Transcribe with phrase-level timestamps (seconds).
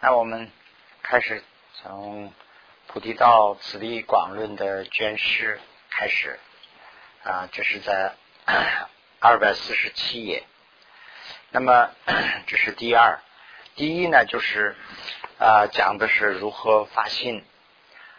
[0.00, 0.48] 那我们
[1.02, 1.42] 开始
[1.74, 2.28] 从
[2.86, 5.58] 《菩提道此地广论》的卷诗
[5.90, 6.38] 开始
[7.24, 8.14] 啊，这是在
[9.18, 10.44] 二百四十七页。
[11.50, 11.90] 那么
[12.46, 13.18] 这是第二，
[13.74, 14.76] 第一呢就是
[15.40, 17.44] 啊讲的是如何发心。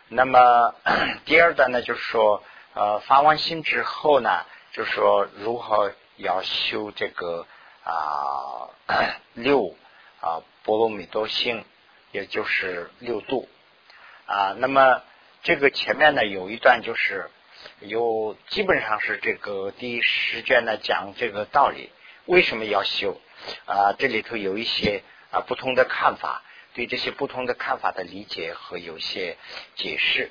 [0.09, 0.75] 那么
[1.23, 2.43] 第二段呢就是说
[2.73, 7.47] 呃发完心之后呢，就是说如何要修这个
[7.85, 8.67] 啊
[9.33, 9.77] 六。
[10.21, 11.63] 啊，波罗蜜多心，
[12.11, 13.47] 也就是六度
[14.25, 14.55] 啊。
[14.57, 15.01] 那么
[15.41, 17.29] 这个前面呢有一段就是
[17.79, 21.89] 有基本上是这个第十卷呢讲这个道理，
[22.25, 23.19] 为什么要修
[23.65, 23.93] 啊？
[23.97, 29.37] 这里头有一些啊不同的看法，对这些不同的看法的理解和有些
[29.75, 30.29] 解释。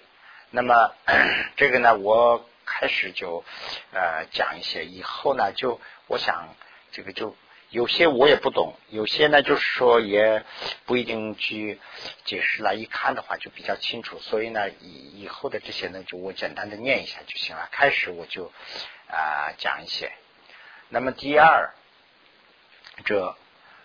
[0.51, 0.95] 那么
[1.57, 3.45] 这个呢，我开始就
[3.93, 6.55] 呃讲一些，以后呢就我想
[6.93, 7.35] 这个就。
[7.71, 10.43] 有些我也不懂，有些呢就是说也
[10.87, 11.79] 不一定去
[12.25, 14.19] 解释了，一看的话就比较清楚。
[14.21, 17.69] 所以呢，以以后的这些呢，就我简单的念一下就行了。
[17.71, 18.51] 开始我就
[19.11, 20.11] 啊讲一些。
[20.89, 21.75] 那么第二，
[23.05, 23.37] 这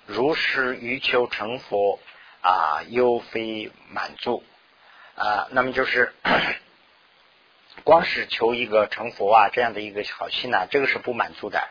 [0.06, 2.00] 如是欲求成佛
[2.42, 4.46] 啊，又非满足
[5.16, 5.50] 啊。
[5.52, 6.14] 那么就是
[7.84, 11.68] 光是求一个成佛啊这样的一个好心呢，这个是不满足的。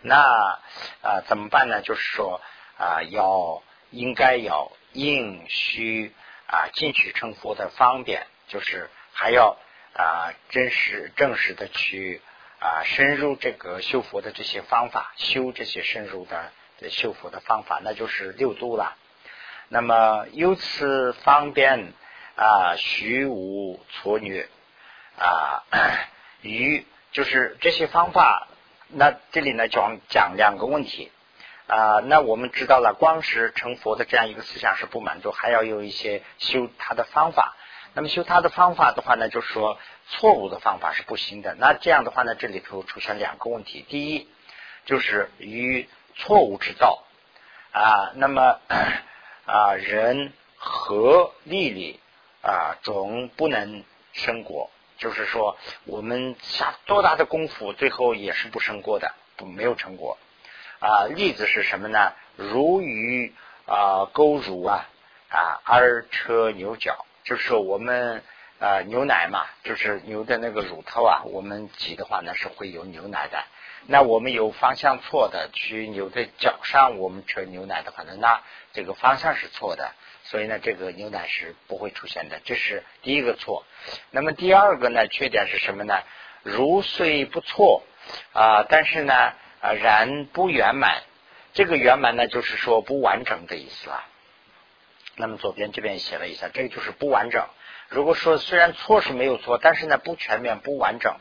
[0.00, 0.60] 那
[1.02, 1.82] 啊怎么办呢？
[1.82, 2.40] 就是说
[2.78, 6.14] 啊，要应该要应需
[6.46, 9.56] 啊进取成佛的方便，就是还要
[9.94, 12.22] 啊真实正式的去
[12.60, 16.52] 啊深入这个修佛的这些方法，修这些深入的
[16.90, 18.96] 修佛的方法，那就是六度了。
[19.68, 21.92] 那么由此方便
[22.36, 24.48] 啊虚无错虐
[25.18, 25.64] 啊
[26.40, 28.46] 与就是这些方法。
[28.90, 31.12] 那这里呢讲讲两个问题
[31.66, 37.54] 啊，那我们知道了，光是成佛的这样一个思想是不满足，还要有一些修他的方法。
[37.92, 39.78] 那么修他的方法的话呢，就是说
[40.08, 41.54] 错误的方法是不行的。
[41.58, 44.26] 那这样的话呢，这里头出现两个问题：第一，
[44.86, 47.02] 就是与错误之道
[47.72, 48.60] 啊，那么
[49.44, 52.00] 啊人和利利
[52.40, 54.70] 啊总不能生果。
[54.98, 60.18] 就是说，我们下多大的功夫，最后也是不成果的，不没有成果。
[60.80, 62.12] 啊，例子是什么呢？
[62.36, 63.32] 如鱼
[63.66, 64.88] 啊，钩乳啊，
[65.28, 68.22] 啊，而车牛角，就是说我们
[68.60, 73.42] 啊牛奶嘛，就是牛的那个乳头啊，我们挤的话呢是会有牛奶的。
[73.86, 79.92] 那我们有方向错的，去牛的脚上，我们车牛奶的话呢，那这个方向是错的。
[80.24, 83.64] 所以呢，这个牛奶是不会出现的，这是第一个错。
[84.10, 86.02] 那么第二个呢，缺点是什么呢？
[86.42, 87.82] 如虽不错
[88.34, 89.14] 啊，但是呢
[89.60, 91.02] 啊，然不圆满。
[91.54, 94.06] 这个圆满呢，就是说不完整的意思啊。
[95.16, 97.48] 那么左边这边写了一下，这个就是不完整。
[97.88, 101.16] 如果说虽然错是没有错，但是呢不全面、不完整，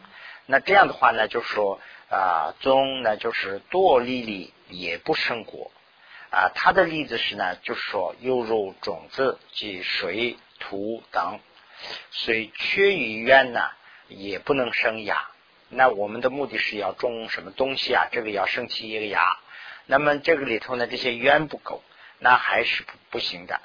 [0.48, 5.72] 那这样的话呢，就说啊，宗呢就是多粒粒也不生果。
[6.30, 11.40] 啊，它的例子是呢，就是说，犹如种子及水土等，
[12.12, 13.70] 虽缺于渊呢，
[14.10, 15.30] 也不能生芽。
[15.70, 18.08] 那我们的目的是要种什么东西啊？
[18.12, 19.38] 这个要生起一个芽。
[19.86, 21.82] 那么这个里头呢，这些渊不够，
[22.20, 23.62] 那还是不不行的。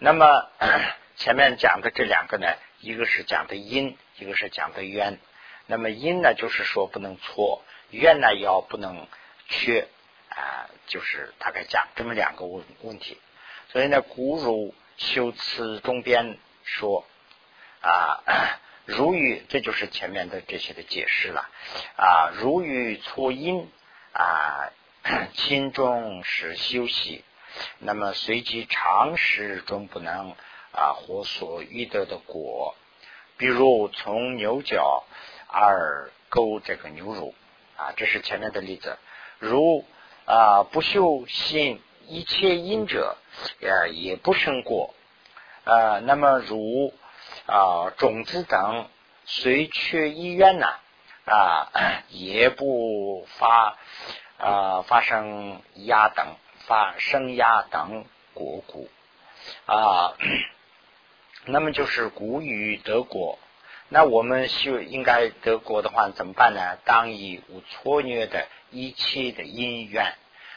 [0.00, 0.48] 那么
[1.16, 5.18] 前面讲的这两个呢，一个是讲的因，一个是讲的渊。
[5.66, 9.06] 那么因呢，就是说不能错；渊呢，要不能
[9.48, 9.88] 缺。
[10.36, 13.20] 啊，就是大概讲这么两个问问题，
[13.68, 17.04] 所以呢，古儒修辞中边说
[17.80, 18.20] 啊，
[18.84, 21.48] 如语，这就是前面的这些的解释了
[21.96, 23.70] 啊，如语错音
[24.12, 24.72] 啊，
[25.34, 27.22] 心中是休息，
[27.78, 30.34] 那么随即常识中不能
[30.72, 32.74] 啊获所欲得的果，
[33.36, 35.04] 比如从牛角
[35.54, 37.34] 而勾这个牛乳
[37.76, 38.98] 啊，这是前面的例子，
[39.38, 39.84] 如。
[40.26, 43.18] 啊，不修心一切因者，
[43.60, 44.94] 呃，也不生果。
[45.64, 46.94] 呃，那么如
[47.44, 48.88] 啊种子等
[49.26, 50.66] 虽缺意愿呢，
[51.26, 51.70] 啊
[52.08, 53.76] 也不发
[54.38, 56.26] 啊发生芽等
[56.66, 58.88] 发生芽等果故
[59.66, 60.14] 啊。
[61.44, 63.38] 那么就是谷雨得果，
[63.94, 66.78] 那我们修应该德国的话怎么办呢？
[66.84, 68.48] 当以无错虐的。
[68.72, 70.14] 一切的因缘，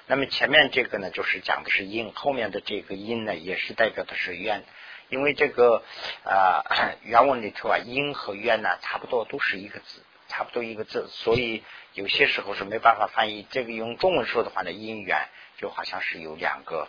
[0.08, 4.64] 那么前面这个呢，就是讲的是因，后面的这个因呢，也是代表的是缘，
[5.10, 5.84] 因为这个
[6.24, 6.64] 啊
[7.04, 11.64] 原文里头啊，因和缘呢，差不多都是一个字，差不多一个字，所以
[11.94, 13.46] 有些时候是没办法翻译。
[13.52, 15.28] 这个用中文说的话呢，因缘
[15.60, 16.88] 就好像是有两个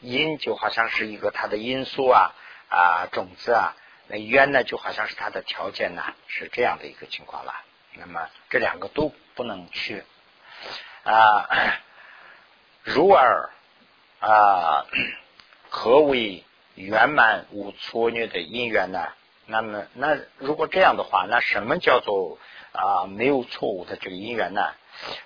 [0.00, 2.34] 因就好像是一个它的因素啊
[2.68, 3.76] 啊种子啊，
[4.08, 7.54] 那冤呢就好像是它的条件呢，是这样的一个情况了。
[7.94, 10.04] 那么这两个都不能去
[11.04, 11.48] 啊，
[12.82, 13.50] 如而
[14.20, 14.86] 啊，
[15.70, 19.12] 何为圆满无错虐的因缘呢？
[19.46, 22.38] 那么那如果这样的话，那什么叫做
[22.72, 24.62] 啊没有错误的这个因缘呢？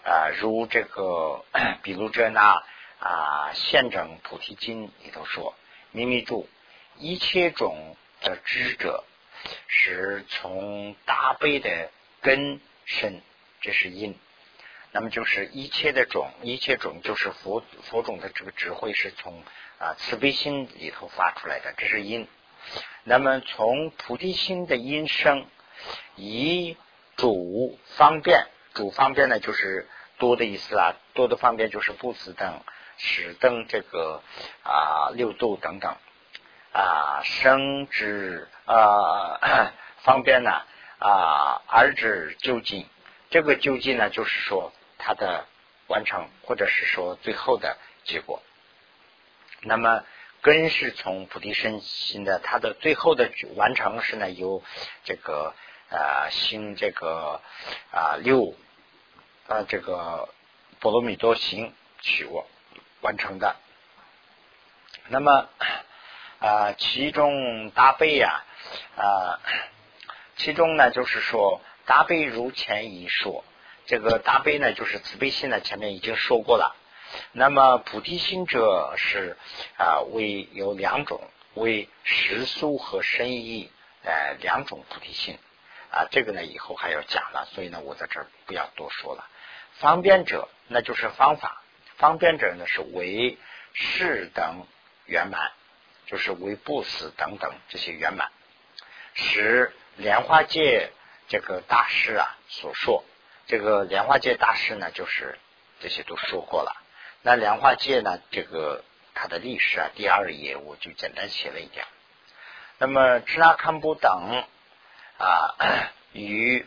[0.05, 1.45] 啊，如这个
[1.83, 2.63] 比如这那。
[3.01, 5.55] 啊，宪政菩提经里头说，
[5.93, 6.49] 秘密住
[6.97, 9.05] 一切种的知者，
[9.67, 13.21] 是从大悲的根生，
[13.61, 14.19] 这是因。
[14.93, 19.43] 那么就是一切的种，一切种就是佛佛种的这个智慧是从
[19.79, 22.27] 啊慈悲心里头发出来的，这是因。
[23.05, 25.47] 那么从菩提心的因生，
[26.17, 26.77] 以
[27.17, 29.89] 主方便，主方便呢就是
[30.19, 32.63] 多的意思啊，多的方便就是不死等。
[33.01, 34.25] 使等这个
[34.65, 35.97] 啊六度等等
[36.73, 39.73] 啊生之啊
[40.03, 40.63] 方便呢
[40.99, 42.87] 啊而之究竟，
[43.31, 45.47] 这个究竟呢就是说它的
[45.87, 48.43] 完成或者是说最后的结果。
[49.61, 50.05] 那么
[50.41, 54.63] 根是从菩提身心的，它的最后的完成是呢由
[55.05, 55.55] 这个
[55.91, 57.41] 啊行这个
[57.91, 58.55] 啊六
[59.49, 60.29] 啊这个
[60.81, 62.47] 波罗蜜多行取我。
[63.01, 63.55] 完成的，
[65.07, 65.49] 那么
[66.41, 68.45] 啊，其中大悲呀
[68.97, 69.41] 啊，
[70.37, 73.45] 其中呢就是说大悲如前已说，
[73.87, 76.77] 这个大悲呢就是慈悲心呢，前面已经说过了。
[77.33, 79.37] 那么菩提心者是
[79.79, 81.21] 啊，为有两种，
[81.55, 83.71] 为实素和深意
[84.05, 85.39] 呃两种菩提心
[85.91, 89.27] 啊，这个呢以后还要讲了，所以呢我在这儿不要多说了。
[89.73, 91.63] 方便者那就是方法。
[91.97, 93.39] 方便者呢是为
[93.73, 94.67] 士等
[95.07, 95.51] 圆满，
[96.09, 98.31] 就是为不死等等这些圆满，
[99.15, 100.91] 使莲花界
[101.29, 103.05] 这个大师啊所说，
[103.47, 105.39] 这个莲花界大师呢就是
[105.79, 106.75] 这些都说过了。
[107.23, 108.83] 那莲花界呢这个
[109.15, 111.87] 它的历史啊，第二页我就简单写了一点。
[112.79, 114.45] 那么支那堪布等
[115.19, 115.55] 啊
[116.13, 116.67] 与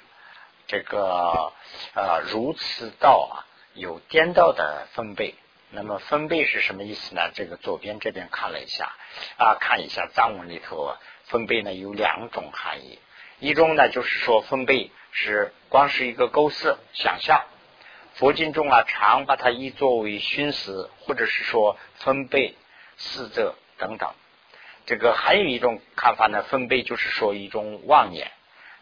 [0.68, 1.52] 这个
[1.94, 3.36] 啊如此道啊。
[3.74, 5.34] 有颠倒的分贝，
[5.74, 7.32] 那么分贝是什么意思呢？
[7.34, 8.94] 这个左边这边看了一下
[9.38, 13.00] 啊，看一下藏文里头分贝呢有两种含义，
[13.40, 17.46] 一种呢就是说分贝是光是一个构思想象，
[18.16, 22.56] 佛经中啊常把它译作为熏思，或者是说分贝
[22.98, 24.14] 四则等等。
[24.86, 28.32] 这个还有一种看法呢，分贝就是说一种妄念，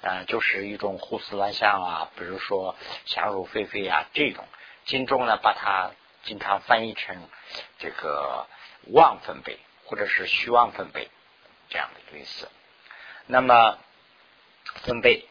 [0.02, 2.76] 啊，就是一种胡思乱想啊，比如说
[3.06, 4.44] 想入非非啊这种。
[4.86, 5.92] 经中呢，把它
[6.24, 7.30] 经常翻译成
[7.80, 8.48] 这个
[8.94, 11.10] 妄分贝，或者是虚妄分贝
[11.70, 12.50] 这样的一个意思。
[13.26, 13.78] 那么
[14.84, 15.28] 分贝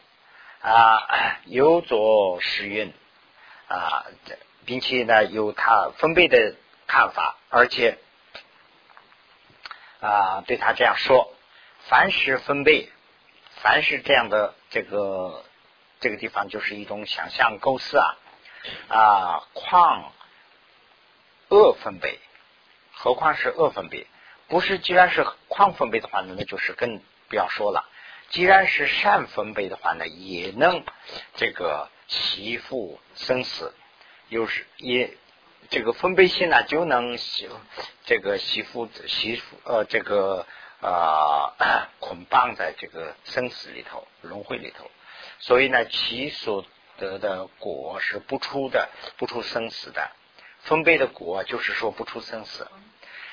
[0.61, 2.93] 啊， 有左时运
[3.67, 4.05] 啊，
[4.65, 6.55] 并且呢有他分贝的
[6.87, 7.97] 看法，而且
[9.99, 11.33] 啊对他这样说：
[11.87, 12.91] 凡是分贝，
[13.61, 15.45] 凡是这样的这个
[15.99, 18.17] 这个地方，就是一种想象构思啊。
[18.89, 20.11] 啊，况
[21.49, 22.19] 恶分贝，
[22.93, 24.07] 何况是恶分贝？
[24.47, 27.89] 不是，既然是况分贝的话呢，那就是更不要说了。
[28.29, 30.83] 既然是善分贝的话呢，也能
[31.35, 33.73] 这个媳妇生死，
[34.29, 35.17] 又是也
[35.69, 37.17] 这个分贝性呢，就能
[38.05, 40.45] 这个媳妇媳妇呃这个
[40.81, 44.89] 啊 捆绑在这个生死里头轮回里头，
[45.39, 46.65] 所以呢，其所。
[46.99, 50.11] 得的果是不出的，不出生死的。
[50.61, 52.67] 分贝的果就是说不出生死。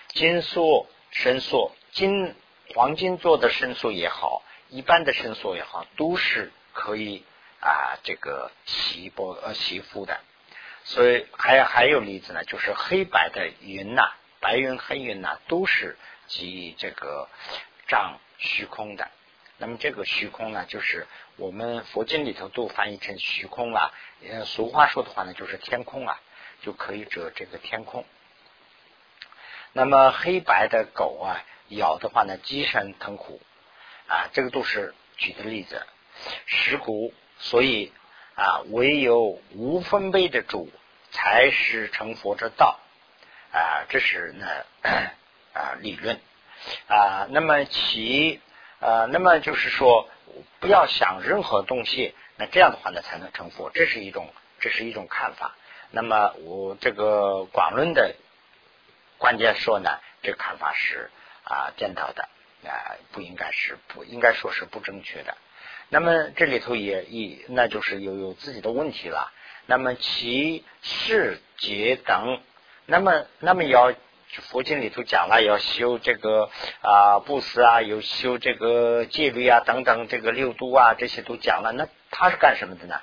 [0.08, 2.34] 金塑、申塑、金
[2.74, 7.24] 黄金做的申塑也好，一般的申塑也好，都是可以
[7.60, 10.20] 啊这个洗波呃洗肤的。
[10.84, 17.28] 所以还还有例子呢，就是黑白的云呐，白云黑云呐，都是即这个
[17.88, 19.10] 障虚空的。
[19.58, 21.06] 那么这个虚空呢，就是
[21.36, 23.92] 我们佛经里头都翻译成虚空了。
[24.28, 26.20] 呃，俗话说的话呢，就是天空啊，
[26.62, 28.04] 就可以遮这个天空。
[29.72, 33.40] 那么黑白的狗啊，咬的话呢，鸡声疼苦
[34.08, 35.86] 啊，这个都是举的例子。
[36.46, 37.92] 石骨，所以
[38.34, 40.70] 啊，唯有无分贝的主，
[41.10, 42.78] 才是成佛之道
[43.52, 44.46] 啊，这是呢
[45.52, 46.20] 啊理论
[46.88, 47.26] 啊。
[47.30, 48.40] 那么其。
[48.78, 50.06] 呃，那么就是说，
[50.60, 53.70] 不要想任何东西，那这样的话呢，才能成佛。
[53.70, 55.56] 这是一种，这是一种看法。
[55.96, 58.14] 那么我这个广论的
[59.16, 59.88] 关键说呢，
[60.20, 61.10] 这个看法是
[61.42, 62.28] 啊颠倒的
[62.68, 65.34] 啊，不应该是不应该说是不正确的。
[65.88, 69.32] 那么这里头也一那就是有有自己的问题了。
[69.64, 72.42] 那么其事节等，
[72.84, 73.94] 那么那么要
[74.50, 76.50] 佛经里头讲了，要修这个
[76.82, 81.72] 啊布施啊，有修这个戒律啊等等，这个六度啊这些都讲了。
[81.72, 83.00] 那他是干什么的呢？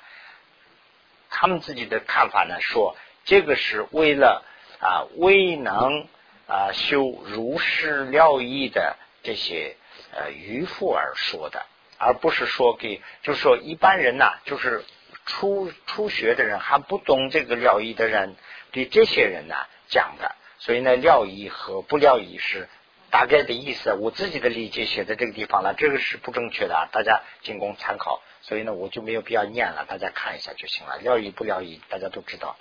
[1.36, 4.44] 他们自己的看法呢，说这个是为了
[4.78, 6.06] 啊未能
[6.46, 9.76] 啊修如是了义的这些
[10.14, 11.66] 呃渔夫而说的，
[11.98, 14.84] 而不是说给，就是说一般人呐，就是
[15.26, 18.36] 初初学的人还不懂这个了义的人，
[18.70, 19.56] 对这些人呢
[19.88, 20.36] 讲的。
[20.60, 22.68] 所以呢，了义和不了义是
[23.14, 28.20] 大概的意思，我自己的理解写在这个地方了，这个是不正确的啊，大家仅供参考。
[28.40, 30.98] 所以呢，我就没有必要念了，大家看一下就行了。
[30.98, 32.56] 料以不料以，大家都知道。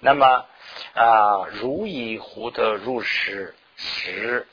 [0.00, 0.46] 那么
[0.94, 4.48] 啊，如以胡得入时时，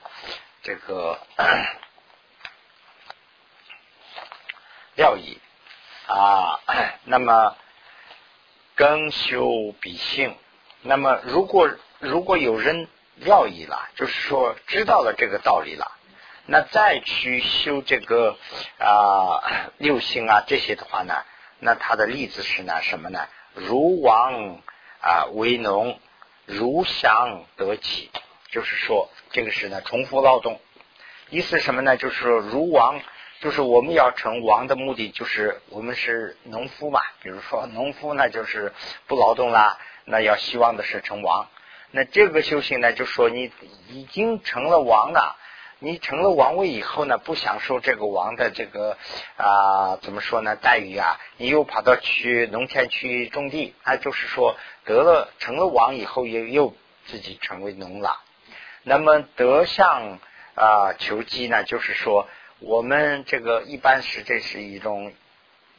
[0.63, 1.17] 这个
[4.97, 5.39] 料以
[6.07, 6.59] 啊，
[7.05, 7.55] 那么
[8.75, 10.35] 更修比性。
[10.81, 12.89] 那么如果如果有人
[13.21, 15.91] 了义了，就是说知道了这个道理了。
[16.47, 18.35] 那再去修这个
[18.79, 21.23] 啊六星啊这些的话呢，
[21.59, 23.27] 那它的例子是呢什么呢？
[23.53, 24.59] 如王
[25.01, 25.99] 啊为农，
[26.45, 28.09] 如祥得起，
[28.49, 30.59] 就是说这个是呢重复劳动，
[31.29, 31.95] 意思什么呢？
[31.95, 32.99] 就是说如王，
[33.39, 38.73] 就是我们要成王的目的就是我们是农夫嘛，比如说农夫呢就是
[39.07, 41.47] 不劳动啦，那要希望的是成王。
[41.91, 43.51] 那这个修行呢，就说你
[43.89, 45.37] 已经成了王了。
[45.83, 48.99] 你成了王位以后呢，不享受这个王的这个
[49.35, 51.19] 啊，怎么说呢待遇啊？
[51.37, 54.55] 你又跑到去农田去种地，那就是说
[54.85, 56.75] 得了成了王以后，又又
[57.07, 58.21] 自己成为农了。
[58.83, 60.19] 那么得相
[60.53, 62.27] 啊求机呢，就是说
[62.59, 65.11] 我们这个一般是这是一种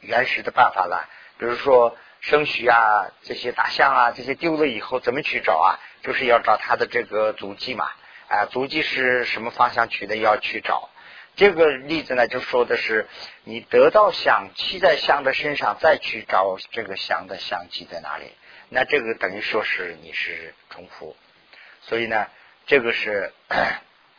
[0.01, 1.09] 原始的办法了。
[1.37, 5.79] 比如说生许啊，这些大象啊，这些丢了以后怎么去找啊？
[6.03, 7.91] 就是要找它的这个足迹嘛。
[8.29, 10.15] 啊，足迹是什么方向去的？
[10.15, 10.89] 要去找
[11.35, 12.29] 这个例子呢？
[12.29, 13.09] 就说的是
[13.43, 18.31] 你得到香，骑在香的身上，再去找这个香的香迹在哪里？
[18.69, 21.17] 那这个等于说是你是重复，
[21.81, 22.27] 所以呢，
[22.65, 23.33] 这个是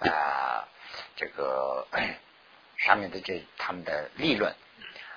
[0.01, 0.69] 啊，
[1.17, 1.89] 这个
[2.77, 4.55] 上面的这他们的立论。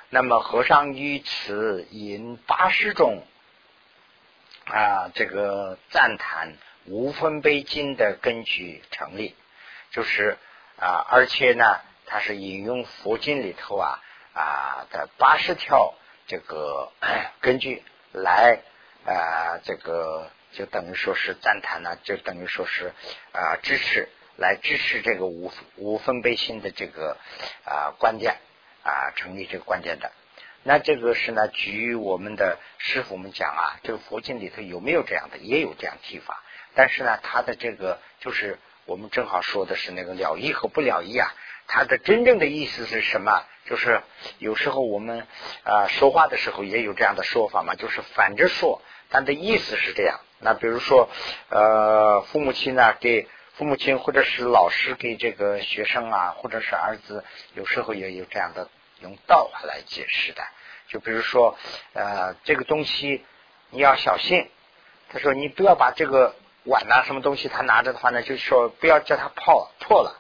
[0.10, 3.24] 那么和尚于此引八十种
[4.66, 6.54] 啊，这个赞叹。
[6.90, 9.36] 无分贝经的根据成立，
[9.92, 10.38] 就是
[10.80, 14.00] 啊，而且呢，它是引用佛经里头啊
[14.34, 15.94] 啊的八十条
[16.28, 16.94] 这个
[17.42, 17.84] 根据
[18.14, 18.62] 来
[19.06, 22.94] 啊，这个就等于说是赞叹呢，就等于说是
[23.34, 27.18] 啊支持来支持这个无无分贝心的这个
[27.66, 28.38] 啊观点
[28.88, 30.12] 啊成立这个观点的。
[30.63, 35.38] 那这个是呢，据我们的师傅们讲啊，这个佛经里头有没有这样的？
[35.38, 36.44] 也有这样提法。
[36.75, 41.34] 但是呢，他的这个就是我们正好说的是那个了义和不了义啊。
[41.67, 43.44] 他的真正的意思是什么？
[43.65, 44.01] 就是
[44.39, 45.27] 有时候我们
[45.63, 50.20] 啊说话的时候也有这样的说法嘛，就是反着说，但的意思是这样。
[50.39, 51.10] 那比如说
[51.50, 58.70] 呃，父母亲呢给父母亲或者是老师给这个学生啊，或者是儿子，有时候也有这样的
[59.01, 60.44] 用道话来解释的。
[60.88, 61.58] 就比如说
[61.94, 63.25] 呃，这个东西
[63.70, 64.50] 你要小心。
[65.10, 66.36] 他说你不要把这个。
[66.70, 68.22] 碗呐，什么东西他拿着的话呢？
[68.24, 70.20] 就说不要叫他破破了。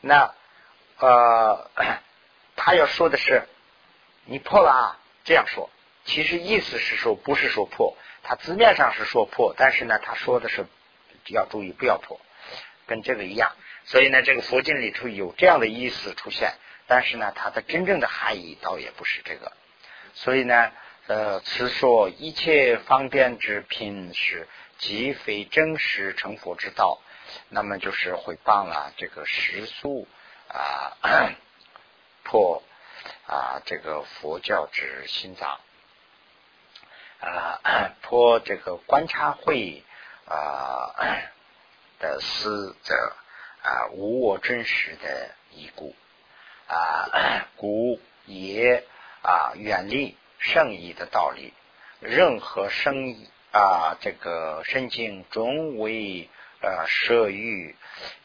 [0.00, 0.32] 那
[0.96, 1.70] 呃，
[2.56, 3.46] 他要说的是
[4.24, 5.68] 你破了啊，这样说。
[6.06, 10.64] 其实意思是说不是说破，他字面上是说破，但是呢，他说的是
[11.26, 12.18] 要注意不要破，
[12.86, 13.52] 跟这个一样。
[13.84, 16.54] 所以呢，这个佛经里头有这样的意思出现，
[16.92, 19.50] 但是呢，它的真正的含义倒也不是这个。
[20.12, 20.70] 所以呢，
[21.06, 24.46] 呃，此说一切方便之品是。
[24.78, 27.00] 即非真实成佛之道，
[27.50, 30.08] 那么就是毁谤了这个时速
[30.48, 30.98] 啊
[32.24, 32.64] 破
[33.28, 35.60] 啊这个佛教之心脏
[37.20, 37.60] 啊
[38.02, 39.84] 破这个观察会
[40.26, 40.92] 啊
[42.00, 43.14] 的思者
[43.62, 45.94] 啊无我真实的遗故
[46.72, 48.84] 啊 古也
[49.22, 51.52] 啊远离圣意的道理，
[52.00, 53.28] 任何生意。
[53.54, 56.30] 啊，这个身经终为
[56.62, 57.76] 呃摄欲，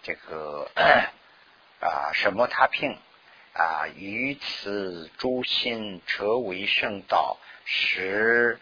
[0.01, 0.71] 这个
[1.83, 2.97] 啊什么他平
[3.53, 8.57] 啊，于此诸心车为圣道，是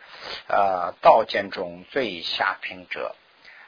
[0.47, 3.15] 呃道见中最下品者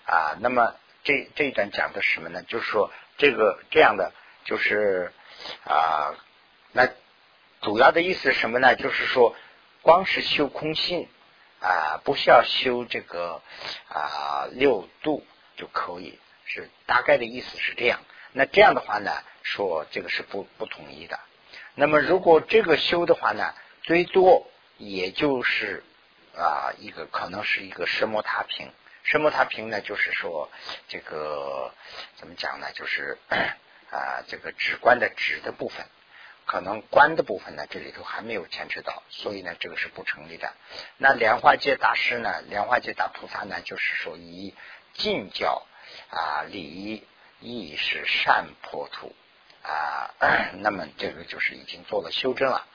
[0.08, 0.36] 啊。
[0.40, 2.42] 那么这这一段讲的什么呢？
[2.42, 4.12] 就是说这个这样的
[4.44, 5.14] 就是
[5.66, 6.16] 啊，
[6.72, 6.90] 那
[7.62, 8.76] 主要的意思是什么呢？
[8.76, 9.36] 就是说
[9.82, 11.08] 光是修空性
[11.60, 13.42] 啊，不需要修这个
[13.90, 15.26] 啊六度
[15.56, 18.00] 就可以，是大概的意思是这样。
[18.34, 19.12] 那这样的话呢，
[19.44, 21.20] 说这个是不不统一的。
[21.76, 23.54] 那么如果这个修的话呢，
[23.84, 25.84] 最多也就是
[26.36, 28.72] 啊一个可能是一个什么塔平。
[29.04, 29.80] 什么塔平呢？
[29.80, 30.50] 就是说
[30.90, 31.74] 这个
[32.18, 32.68] 怎么讲呢？
[32.74, 33.18] 就是
[33.92, 35.86] 啊这个直观的直的部分，
[36.46, 40.54] 可能观的部分呢这里头还没有牵扯到，所以呢这个是不成立的。
[40.98, 44.54] 那莲花界大师呢，莲花界大菩萨呢，就是说以
[44.94, 45.66] 净教
[46.10, 47.06] 啊礼
[47.40, 49.16] 义是善破土
[49.64, 50.10] 啊，
[50.60, 52.68] 那么这个就是已经做了修正了。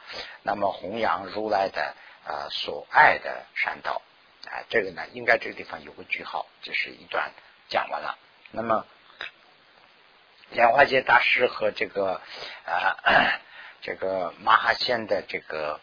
[0.43, 4.03] 那么弘扬如来的啊所爱的善道。
[4.45, 7.31] 啊，这个呢，应该这个地方有个句号，这是一段
[7.69, 8.19] 讲完了。
[8.51, 8.85] 那么，
[10.53, 12.21] 莲花界大师和这个
[12.67, 13.41] 啊，
[13.81, 15.81] 这个马哈仙的这个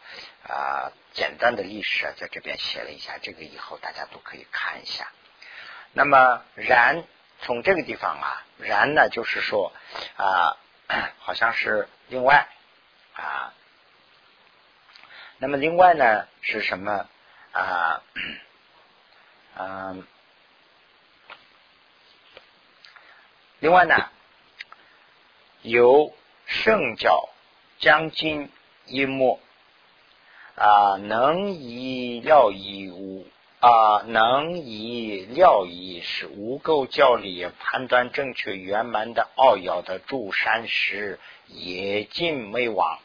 [0.47, 5.07] 啊简单的历史啊，在这边写了一下，这个以后大家都可以看一下。
[5.93, 7.03] 那么，然
[7.41, 9.73] 从这个地方啊，然呢，就是说
[10.17, 10.57] 啊，
[11.19, 12.47] 好像是另外
[13.15, 13.53] 啊，
[15.39, 17.09] 那么另外呢是什么
[17.53, 18.03] 啊？
[19.61, 20.07] 嗯，
[23.59, 24.09] 另外呢，
[25.61, 26.13] 由
[26.45, 27.29] 圣教
[27.79, 28.49] 将军
[28.85, 29.39] 一末
[30.55, 33.25] 啊，能以料以无
[33.59, 42.99] 啊，能以料以是无垢教理判断正确圆满的奥要的诸山石也尽没亡。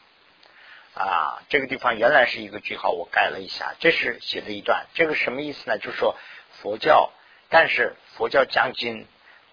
[0.93, 5.77] 啊，这个地方原来是一个句号，我改了一下，这是写的一段，这个什么意思呢？
[5.77, 6.15] 就是说。
[6.61, 7.11] 佛教，
[7.49, 9.05] 但是佛教将军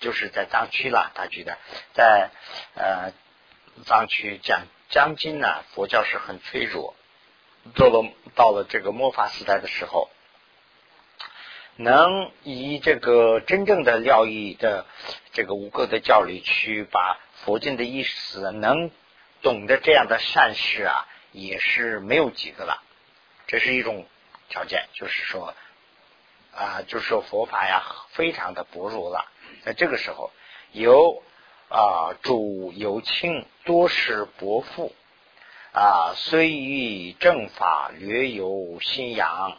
[0.03, 1.11] 就是在藏区了。
[1.15, 1.57] 他觉得
[1.95, 2.31] 在
[2.75, 3.13] 呃
[3.87, 6.95] 藏区讲将军呢，佛教是很脆弱。
[7.75, 10.11] 到了到了这个末法时代的时候，
[11.77, 14.85] 能以这个真正的料义的
[15.33, 18.91] 这个无垢的教理去把佛经的意思能
[19.41, 22.83] 懂得这样的善事啊，也是没有几个了。
[23.47, 24.07] 这是一种
[24.49, 25.55] 条件，就是说。
[26.55, 29.25] 啊，就是说佛法呀，非常的薄弱了。
[29.65, 30.31] 在这个时候，
[30.73, 31.23] 由
[31.69, 34.95] 啊主有亲，多是伯父
[35.73, 39.59] 啊，虽欲正法略有信仰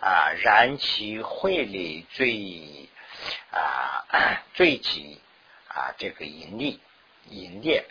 [0.00, 2.88] 啊，然其会理最
[3.50, 4.04] 啊
[4.54, 5.20] 最极
[5.68, 6.80] 啊这个淫力
[7.28, 7.84] 淫烈，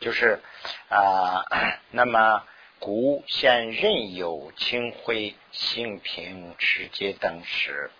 [0.00, 0.40] 就是
[0.88, 1.44] 啊
[1.90, 2.44] 那么。
[2.80, 7.90] 故现任有清辉性平持节等时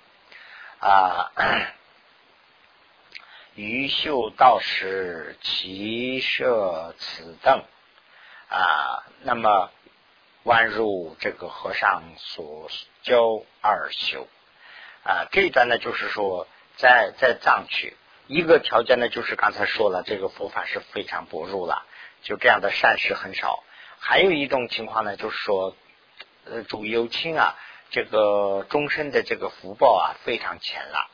[0.79, 1.33] 啊，
[3.59, 7.65] 余秀道士其设此等
[8.49, 9.73] 啊，那么
[10.45, 12.71] 宛如这个和尚所
[13.03, 14.29] 教二修
[15.03, 17.97] 啊，这一段呢，就是说在在藏区，
[18.29, 21.85] 一个条件呢，就是刚才说了，这个佛法是非常薄弱了，
[22.23, 23.65] 就这样的善事很少。
[23.99, 25.75] 还有一种情况呢，就是说，
[26.45, 27.57] 呃，主有亲啊，
[27.91, 31.11] 这个终身的这个福报啊非常浅了。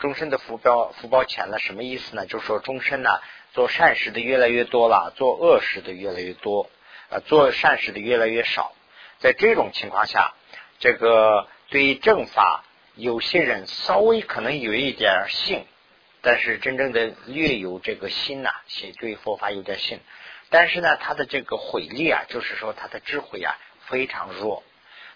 [0.00, 2.24] 终身的福报福报浅了，什么意思呢？
[2.26, 3.20] 就是说终身呢
[3.52, 6.70] 做善事的越来越多了，做恶事的越来越多，
[7.10, 8.72] 呃，做善事的越来越少。
[9.18, 10.32] 在这种情况下，
[10.78, 15.66] 这个对于正法，有些人稍微可能有一点信，
[16.22, 20.00] 但是真正的略有这个心呐，写对佛法有点信。
[20.48, 23.54] 但是呢，他的这个慧力啊，就是说他的智慧啊
[23.88, 24.64] 非常弱，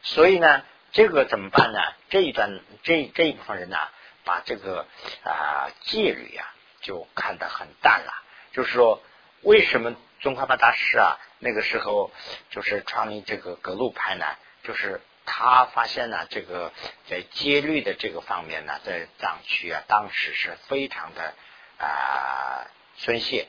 [0.03, 1.79] 所以呢，这个怎么办呢？
[2.11, 3.79] 这一段这这一部分人呢，
[4.25, 4.87] 把这个
[5.25, 8.13] 啊戒律啊就看得很淡了。
[8.53, 9.03] 就是说，
[9.43, 12.11] 为什么宗喀巴大师啊那个时候
[12.51, 14.27] 就是创立这个格鲁派呢？
[14.63, 16.73] 就是他发现呢，这个
[17.09, 21.35] 在戒律的这个方面呢，在藏区啊，当时是非常的
[21.79, 23.49] 啊松懈，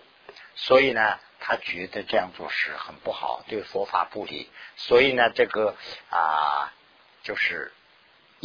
[0.55, 1.19] 所以呢。
[1.47, 5.75] 他觉得这样做是很不好，对佛法不利，所以呢，这个
[6.09, 6.73] 啊，
[7.21, 7.71] 就是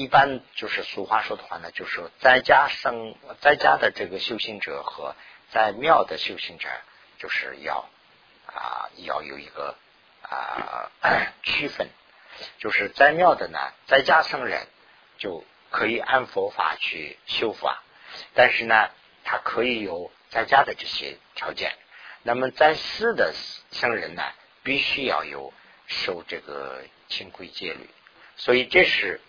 [0.00, 5.14] 一般就是俗话说的话呢，就是在家生在家的这个修行者和
[5.50, 6.70] 在庙的修行者，
[7.18, 7.86] 就是要
[8.46, 9.76] 啊要有一个
[10.22, 10.90] 啊
[11.42, 11.90] 区分，
[12.60, 13.58] 就是在庙的呢，
[13.88, 14.66] 在家生人
[15.18, 17.82] 就可以按佛法去修法，
[18.32, 18.88] 但是呢，
[19.22, 21.76] 他可以有在家的这些条件。
[22.22, 23.34] 那么在寺的
[23.70, 24.22] 僧人呢，
[24.62, 25.52] 必须要有
[25.86, 27.90] 守这个清规戒律，
[28.36, 29.20] 所以这是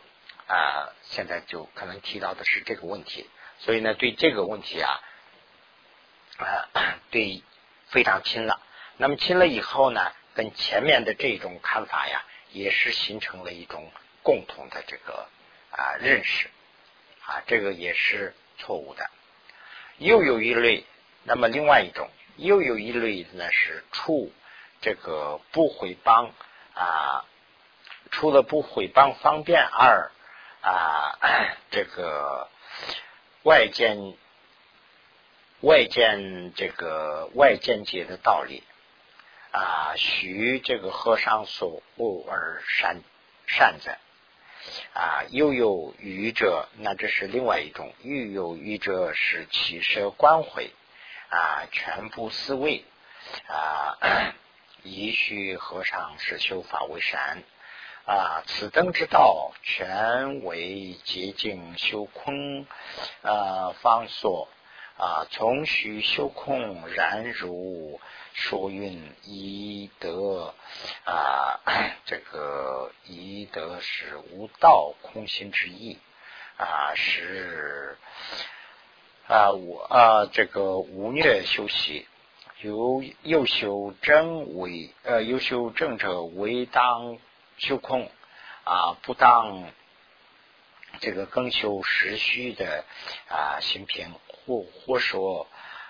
[0.47, 3.29] 啊，现在就可能提到的是这个问题。
[3.59, 4.99] 所以呢，对这个问题啊，
[6.37, 6.69] 啊，
[7.11, 7.43] 对
[7.87, 8.59] 非常亲了。
[8.97, 13.91] 那么亲了以后呢，跟前面的这种看法呀，也是形成了一种
[14.23, 15.27] 共同的这个
[15.71, 16.49] 啊认识
[17.25, 19.09] 啊，这个也是错误的。
[19.97, 20.85] 又有一类，
[21.23, 24.31] 那么另外一种，又有一类呢是处
[24.81, 26.31] 这个不毁谤
[26.73, 27.25] 啊，
[28.09, 30.11] 除了不毁谤方便二
[30.61, 31.17] 啊，
[31.71, 32.49] 这个
[33.43, 34.15] 外见
[35.61, 38.63] 外见这个外见解的道理
[39.51, 43.01] 啊，许这个和尚所悟而善
[43.45, 43.99] 善哉。
[44.93, 50.69] 啊，又有愚者，那这是另外一种；又有愚者是起舍观悔
[51.29, 52.85] 啊，全部思维
[53.47, 53.97] 啊，
[54.83, 57.41] 以许和尚是修法为善
[58.05, 62.65] 啊，此灯之道，全为洁净修空
[63.21, 64.47] 啊，方所
[64.97, 67.99] 啊，从许修空，然如。
[68.33, 70.53] 说运一德
[71.03, 71.59] 啊，
[72.05, 75.97] 这个一德是无道空心之意
[76.55, 77.97] 啊，是
[79.27, 82.07] 啊我啊这个无虐修习，
[82.61, 87.17] 由又修正为呃优修正者为当
[87.61, 88.11] 修空
[88.65, 89.71] 啊，不当
[90.99, 92.85] 这个更修时虚的
[93.29, 95.47] 啊行平，或或说。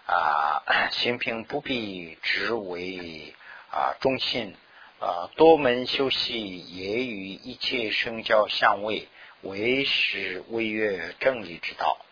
[0.07, 3.33] 啊，行平不必只为
[3.71, 4.57] 啊中心
[4.99, 9.07] 啊，多门修习也与一切生教相位，
[9.41, 12.03] 为实为悦正理之道。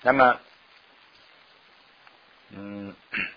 [0.00, 0.40] 那么，
[2.48, 2.96] 嗯，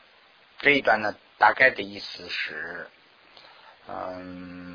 [0.60, 2.90] 这一段呢，大概的意思是，
[3.88, 4.66] 嗯。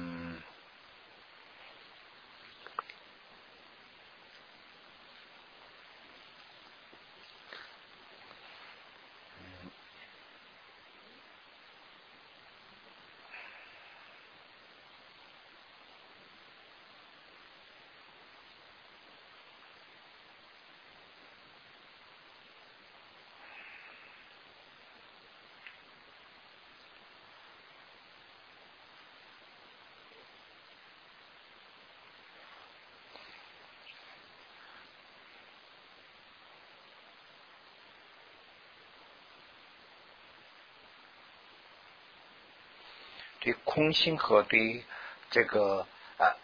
[43.41, 44.85] 对空性和对
[45.31, 45.87] 这个
[46.19, 46.37] 啊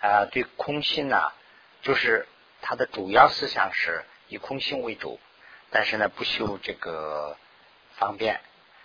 [0.00, 1.20] 啊 对空性呢，
[1.82, 2.26] 就是
[2.62, 5.20] 它的主要思想是以空性为主，
[5.70, 7.36] 但是呢不修这个
[7.96, 8.40] 方便，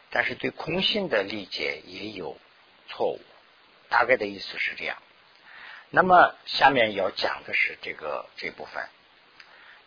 [0.10, 2.38] 但是对空性的理解也有
[2.90, 3.22] 错误，
[3.88, 4.98] 大概的意思是这样。
[5.92, 8.84] 那么下面要讲的是这个这部分，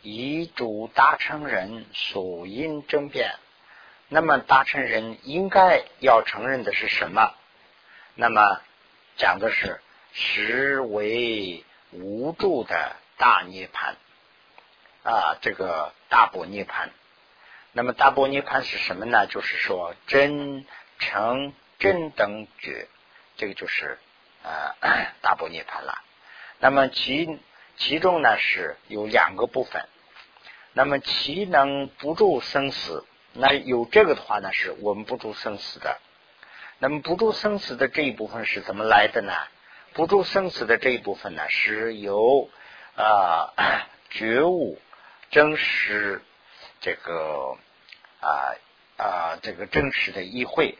[0.00, 3.34] 以主大成人所因争辩。
[4.08, 7.34] 那么大乘人应该要承认的是什么？
[8.14, 8.60] 那么
[9.16, 9.80] 讲的是
[10.12, 13.94] 实为无助的大涅槃
[15.02, 16.90] 啊，这个大波涅盘。
[17.72, 19.26] 那么大波涅槃是什么呢？
[19.26, 20.64] 就是说真
[20.98, 22.88] 成真等觉，
[23.36, 23.98] 这个就是
[24.44, 24.74] 呃
[25.20, 26.00] 大波涅盘了。
[26.60, 27.38] 那么其
[27.76, 29.84] 其中呢是有两个部分。
[30.72, 33.04] 那么其能不住生死。
[33.38, 35.99] 那有这个的话呢，是我们不住生死的。
[36.79, 39.33] 那么不住生死的这一部分是怎么来的呢？
[39.94, 42.51] 不住生死的这一部分呢，是由
[42.96, 43.53] 啊
[44.11, 44.79] 觉悟
[45.31, 46.22] 真实
[46.81, 47.57] 这个
[48.20, 48.29] 啊
[48.96, 50.77] 啊这个真实的意会，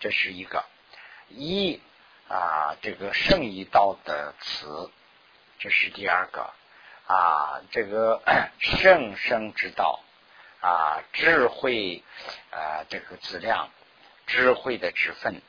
[0.00, 0.64] 这是一个
[1.28, 1.80] 一
[2.28, 4.90] 啊这个圣意道的词，
[5.58, 6.50] 这是第二个
[7.06, 8.20] 啊这个
[8.58, 10.00] 圣生之道。
[10.60, 12.02] 啊，智慧
[12.50, 13.70] 啊，这个质量，
[14.26, 15.40] 智慧的之分，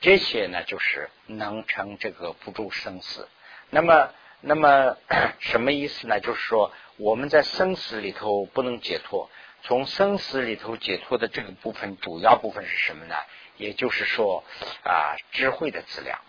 [0.00, 3.28] 这些呢，就是能成这个不住生死。
[3.70, 4.10] 那么，
[4.40, 4.96] 那么
[5.40, 6.20] 什么意思呢？
[6.20, 9.30] 就是说，我们在生死里头不能解脱，
[9.62, 13.16] 从生死里头解脱的这个部分，主要部分是什么呢？
[13.56, 14.44] 也就是说
[14.84, 16.20] 啊，智慧的质量，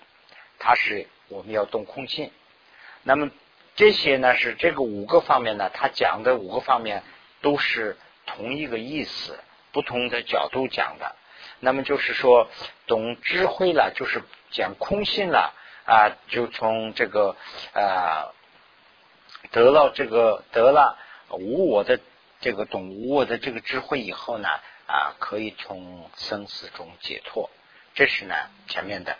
[0.57, 2.31] 它是我们要动空性。
[3.03, 3.29] 那么
[3.75, 7.03] 这些呢，是这个五个方面呢，他讲的五个方面
[7.41, 7.95] 都是。
[8.35, 9.39] 同一个意思，
[9.71, 11.15] 不同的角度讲的，
[11.59, 12.49] 那么就是说，
[12.87, 15.53] 懂智慧了，就是讲空性了
[15.85, 17.35] 啊，就从这个
[17.73, 18.33] 啊
[19.51, 20.97] 得了这个得了
[21.29, 21.99] 无我的
[22.39, 24.49] 这个懂无我的这个智慧以后呢
[24.87, 27.49] 啊，可以从生死中解脱，
[27.95, 28.35] 这是呢
[28.67, 29.17] 前面的。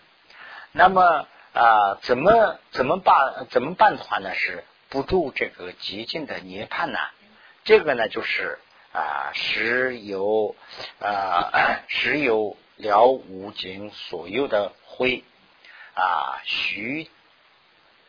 [0.72, 3.46] 那么啊，怎么怎么办？
[3.52, 4.34] 怎么办的话呢？
[4.34, 7.00] 是不住这个极尽的涅槃呢？
[7.64, 8.60] 这个呢，就是
[8.94, 10.56] 啊，实有
[11.00, 15.24] 啊，实有了无尽所有的灰
[15.96, 17.10] 啊，徐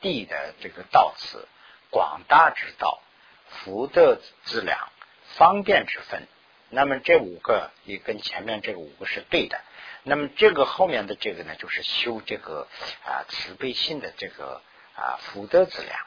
[0.02, 1.48] 地的这个道次，
[1.88, 3.00] 广大之道，
[3.48, 4.90] 福德之量，
[5.36, 6.28] 方便之分。
[6.68, 9.58] 那么这五个也跟前面这个五个是对的。
[10.02, 12.68] 那么这个后面的这个呢，就是修这个
[13.06, 14.60] 啊慈悲心的这个
[14.94, 15.98] 啊福德之量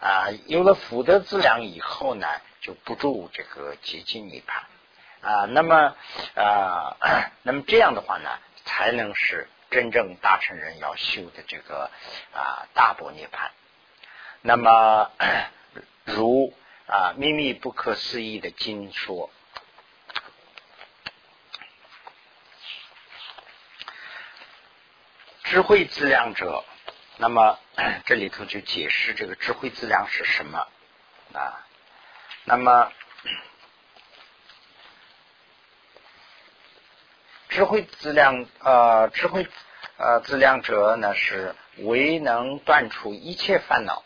[0.00, 2.26] 啊，有了福德之量以后呢。
[2.66, 4.58] 就不住这个极尽涅槃
[5.24, 5.94] 啊，那么
[6.34, 6.96] 啊，
[7.42, 11.88] 那么这样的话呢，才能是真正大乘人要修的这个
[12.34, 13.50] 啊大波涅槃。
[14.42, 15.12] 那么
[16.06, 16.52] 如
[16.88, 19.30] 啊秘密不可思议的经说，
[25.44, 26.64] 智慧资量者，
[27.18, 27.60] 那么
[28.06, 30.66] 这里头就解释这个智慧资量是什么
[31.32, 31.62] 啊？
[32.48, 32.92] 那么，
[37.48, 39.48] 智慧质量呃，智慧
[39.96, 44.04] 呃质量者呢是唯能断除一切烦恼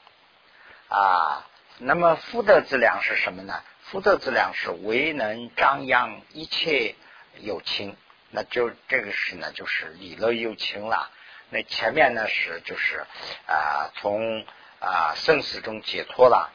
[0.88, 1.46] 啊。
[1.76, 3.62] 那么福德质量是什么呢？
[3.82, 6.94] 福德质量是唯能张扬一切
[7.40, 7.94] 有情，
[8.30, 11.10] 那就这个是呢，就是理乐有情了。
[11.50, 13.04] 那前面呢是就是
[13.46, 14.46] 啊，从
[14.80, 16.50] 啊生死中解脱了。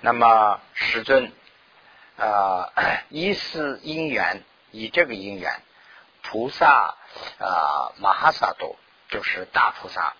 [0.00, 1.32] 那么师尊
[2.18, 2.70] 啊，
[3.10, 5.62] 依是因缘，以这个因缘，
[6.22, 6.94] 菩萨
[7.38, 8.76] 啊，马哈萨多
[9.08, 10.14] 就是大菩萨，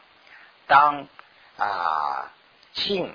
[0.66, 1.06] 当
[1.58, 2.32] 啊
[2.72, 3.14] 静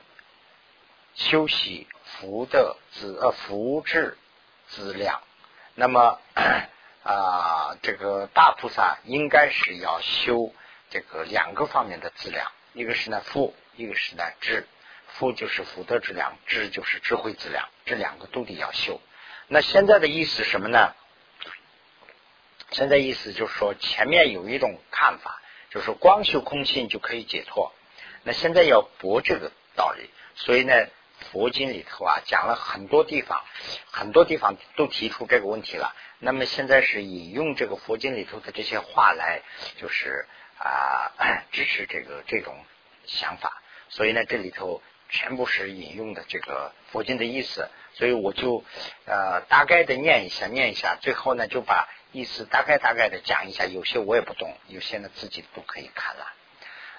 [1.16, 4.18] 修习福的资呃福智
[4.68, 5.22] 资量，
[5.76, 6.20] 那么
[7.04, 10.54] 啊这个大菩萨应该是要修
[10.90, 14.68] 这个两个方面的资量，一个是呢福，一个是呢智。
[15.14, 19.02] 福就是福德质量，智就是智慧质量，这两个都得要修。
[19.48, 20.94] 那现在的意思什么呢？
[22.72, 25.42] 现在意思就是说，前面有一种看法，
[25.72, 27.74] 就是光修空性就可以解脱。
[28.24, 30.74] 那现在要驳这个道理，所以呢，
[31.32, 33.44] 佛经里头啊讲了很多地方，
[33.92, 35.96] 很多地方都提出这个问题了。
[36.20, 39.42] 那么现在是引用这个佛经里头的这些话来，
[39.78, 40.28] 就是
[40.60, 41.12] 啊
[41.52, 42.56] 支持这个这种
[43.08, 43.64] 想法。
[43.90, 44.84] 所以呢，这里头。
[45.10, 48.64] 全部是引用的这个佛经的意思，所以我就
[49.06, 53.66] 呃大概的念一下，念一下，最后呢就把意思大概大概的讲一下。
[53.66, 56.32] 有些我也不懂，有些呢自己都可以看了。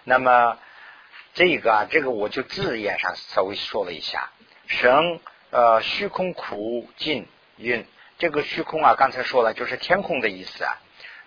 [0.05, 0.59] 那么
[1.35, 4.31] 这个啊，这个我就字眼上稍微说了一下。
[4.67, 5.21] 神
[5.51, 7.87] 呃虚空苦尽运，
[8.19, 10.79] 这个虚空啊，刚才说了就是天空的意思啊。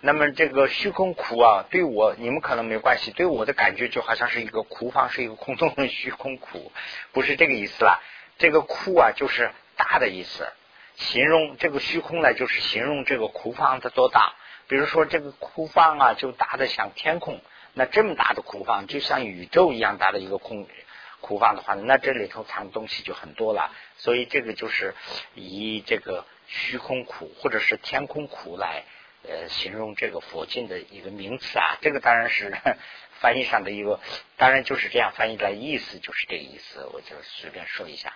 [0.06, 6.70] 那么这个虚空苦啊，对我你们可能没关系，对我的感觉就好像是一个苦方，是一个空中的虚空苦，
[7.12, 8.02] 不是这个意思啦。
[8.36, 10.46] 这个苦啊，就是大的意思，
[10.96, 14.34] 形容这个虚空呢，就是形容这个苦方它多大。
[14.68, 17.40] 比如说这个苦方啊，就大的像天空，
[17.72, 20.66] 那这么大的苦方，就像宇宙一样大的一个空
[21.22, 23.70] 苦方的话，那这里头藏东西就很多了。
[23.96, 24.94] 所以这个就是
[25.34, 28.84] 以这个虚空苦或者是天空苦来。
[29.26, 32.54] 呃，形容这个佛经的一个名词啊，这个当然是
[33.20, 33.98] 翻译上的一个，
[34.36, 38.12] 当然就是这样翻译来，意思就是这个意思，我就随便说一下。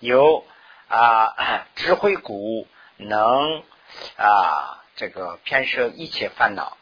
[0.00, 0.44] 有
[0.88, 3.62] 啊，智慧谷能
[4.16, 6.76] 啊，这个偏摄一切烦恼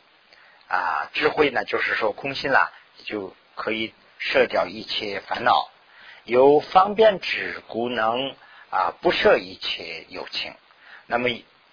[0.68, 2.72] 啊，智慧呢就是说空心了，
[3.04, 5.70] 就可以摄掉一切烦恼。
[6.24, 8.34] 有方便智故能
[8.70, 10.54] 啊，不摄一切有情。
[11.06, 11.28] 那么。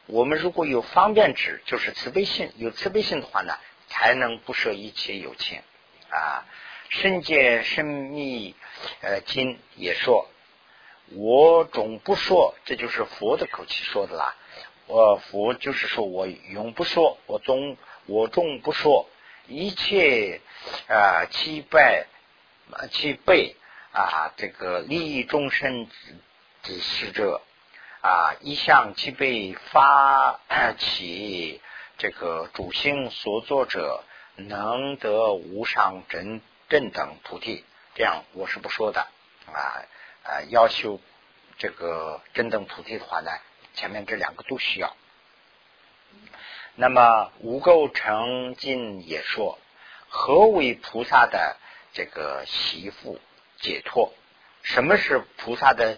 [0.07, 3.57] 我们如果有方便智，就是慈悲心，有慈悲心的话呢，
[3.89, 5.61] 才能不舍一切有情
[6.09, 6.45] 啊。
[6.89, 8.55] 圣界深密
[9.01, 10.29] 呃经也说，
[11.11, 14.35] 我总不说，这就是佛的口气说的啦。
[14.85, 19.09] 我佛就是说我永不说，我总我终不说
[19.47, 20.41] 一切
[20.87, 22.05] 啊七拜
[22.91, 23.55] 七倍
[23.91, 25.87] 啊这个利益众生
[26.61, 27.41] 之使者。
[28.05, 30.39] 啊，一向即被发
[30.77, 31.59] 起
[31.97, 34.03] 这个主心所作者，
[34.35, 36.39] 能得无上真
[36.69, 37.65] 正等菩提。
[37.95, 39.01] 这样我是不说的
[39.47, 39.57] 啊
[40.21, 40.99] 啊，要求
[41.57, 43.31] 这个真等菩提的话呢，
[43.73, 44.95] 前面这两个都需要。
[46.75, 49.57] 那么无垢成经也说，
[50.09, 51.57] 何为菩萨的
[51.91, 53.19] 这个媳妇
[53.59, 54.13] 解脱？
[54.61, 55.97] 什么是菩萨的？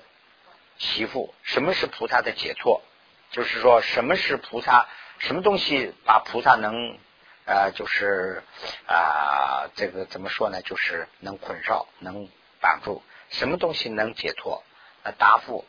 [0.78, 2.82] 媳妇，什么是菩萨的解脱？
[3.32, 4.88] 就是说，什么是菩萨？
[5.20, 6.98] 什么东西把菩萨能
[7.46, 8.44] 呃，就是
[8.88, 10.62] 啊，这个怎么说呢？
[10.62, 13.02] 就是能捆绕，能绑住。
[13.30, 14.64] 什么东西能解脱？
[15.04, 15.66] 啊，答复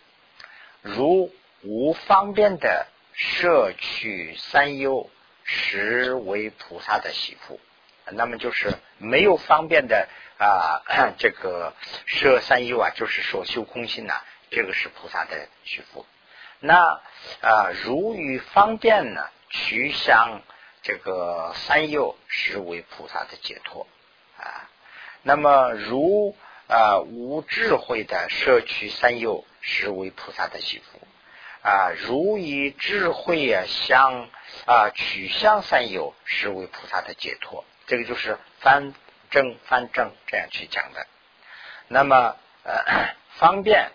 [0.82, 5.10] 如无方便的摄取三忧，
[5.44, 7.60] 实为菩萨的媳妇。
[8.10, 11.74] 那么就是没有方便的啊，这个
[12.06, 16.06] 摄三忧啊，就是说修空心呐，这个是菩萨的媳妇。
[16.60, 17.00] 那
[17.40, 20.42] 啊，如与方便呢，取向
[20.82, 23.86] 这个三忧，实为菩萨的解脱
[24.36, 24.68] 啊。
[25.22, 26.36] 那么如
[26.68, 31.00] 啊无智慧的摄取三忧，实为菩萨的媳妇
[31.62, 31.90] 啊。
[31.90, 34.28] 如以智慧啊相
[34.66, 37.64] 啊取向三有，实为菩萨的解脱。
[37.86, 38.94] 这个就是翻
[39.30, 41.06] 正翻正这样去讲的。
[41.86, 43.92] 那么呃方便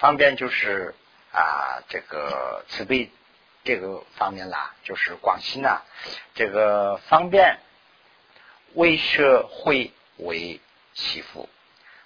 [0.00, 0.94] 方便就是
[1.30, 3.10] 啊这个慈悲
[3.64, 5.82] 这个方面啦，就是广西呢
[6.34, 7.58] 这个方便
[8.72, 10.58] 为社会为
[10.94, 11.50] 祈福，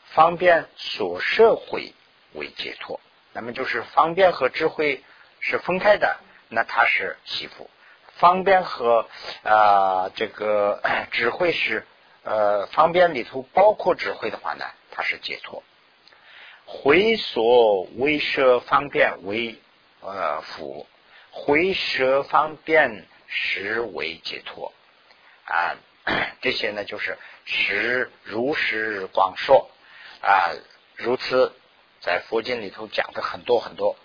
[0.06, 1.94] 方便所社会
[2.32, 2.98] 为解脱。
[3.32, 5.04] 那么就是方便和智慧
[5.38, 7.70] 是分开的，那它是祈福。
[8.16, 9.08] 方便和
[9.44, 11.86] 啊这个 智慧是
[12.24, 15.62] 呃方便里头包括智慧的话呢，它是解脱。
[16.66, 19.56] 回所为舍方便为
[20.00, 20.86] 呃福，
[21.30, 24.72] 回舍方便实为解脱
[25.44, 25.76] 啊。
[26.42, 29.70] 这些呢就是实如实广说
[30.20, 30.52] 啊，
[30.96, 31.54] 如此
[32.00, 33.96] 在佛经里头讲的很多很多。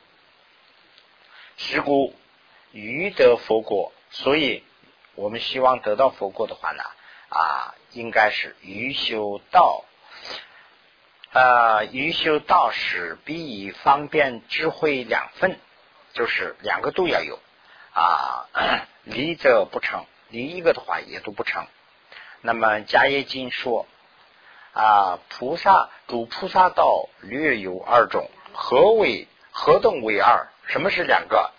[1.58, 2.15] 是故
[2.72, 3.91] 欲得佛果。
[4.12, 4.63] 所以，
[5.13, 6.84] 我们希望得到佛果的话呢，
[7.30, 9.84] 啊，应该是余修道，
[11.32, 15.60] 啊，于修道是必以方便智慧两份，
[16.13, 17.39] 就是两个都要有，
[17.94, 18.48] 啊，
[19.06, 21.68] 离则不成，离一个的话也都不成。
[22.42, 23.86] 那么迦叶经说，
[24.74, 30.48] 啊，菩萨主菩萨道略有二种，何为何等为二？
[30.65, 31.52] 什么是两个？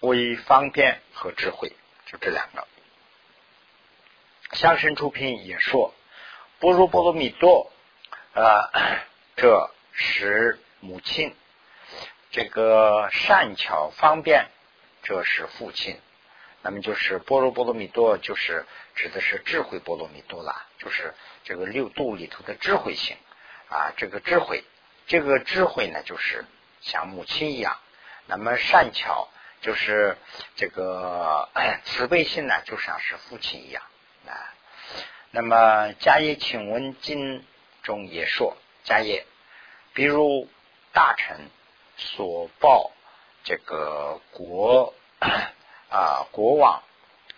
[0.00, 1.72] 为方便和智慧，
[2.06, 2.66] 就这两个。
[4.52, 5.92] 相生出品也说，
[6.60, 7.72] 般若波罗蜜多，
[8.34, 8.68] 呃，
[9.36, 11.30] 这是母亲；
[12.30, 14.48] 这个善巧方便，
[15.02, 16.00] 这是父亲。
[16.62, 18.66] 那么就是般若波罗蜜多，就是
[18.96, 23.16] 指的是智慧波罗蜜多啦，就是这个六度里头的智慧性
[23.68, 23.92] 啊。
[23.96, 24.64] 这个智慧，
[25.06, 26.44] 这个智慧呢，就是
[26.80, 27.78] 像母亲一样。
[28.26, 29.28] 那么善巧。
[29.60, 30.18] 就是
[30.56, 31.48] 这个
[31.86, 33.82] 慈悲心呢，就像是父亲一样
[34.26, 34.36] 啊。
[35.30, 37.40] 那么《迦叶请问今》
[37.84, 39.24] 中也说，迦叶，
[39.92, 40.48] 比如
[40.92, 41.48] 大臣
[41.96, 42.90] 所报
[43.44, 44.92] 这个国
[45.88, 46.82] 啊国王，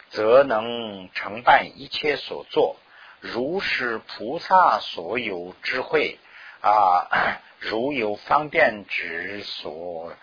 [0.08, 2.76] 则能承办一切所作，
[3.20, 6.18] 如是菩萨所有智慧
[6.62, 10.14] 啊， 如有方便之所。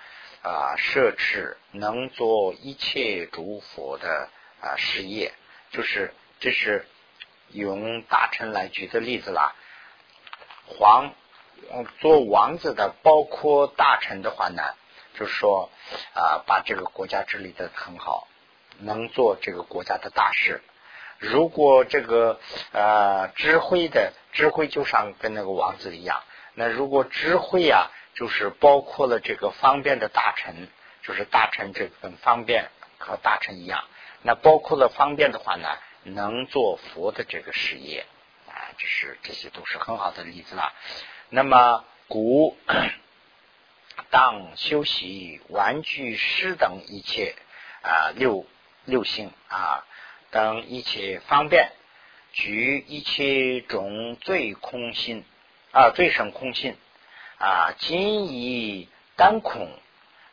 [0.45, 4.27] 啊，设置能做一切诸佛的
[4.59, 5.31] 啊事业，
[5.71, 6.85] 就是这是
[7.51, 9.55] 用大臣来举的例子啦。
[10.67, 11.13] 皇
[11.99, 14.63] 做王子的，包括大臣的话呢，
[15.13, 15.69] 就是说
[16.13, 18.27] 啊，把这个国家治理的很好，
[18.79, 20.61] 能做这个国家的大事。
[21.19, 22.39] 如果这个
[22.71, 26.23] 呃知慧的知慧，就像跟那个王子一样，
[26.53, 27.91] 那如果知慧啊。
[28.15, 30.67] 就是包括了这个方便的大臣，
[31.01, 33.85] 就是大臣这跟方便和大臣一样。
[34.21, 35.67] 那包括了方便的话呢，
[36.03, 38.05] 能做佛的这个事业，
[38.77, 40.73] 这是这些都是很好的例子了。
[41.29, 42.57] 那么古
[44.09, 47.35] 当修习玩具师等一切
[47.81, 48.45] 啊六
[48.85, 49.85] 六性啊
[50.31, 51.71] 等一切方便，
[52.31, 55.23] 举一切种最空心
[55.71, 56.77] 啊最胜空心。
[57.39, 59.67] 啊，仅以单空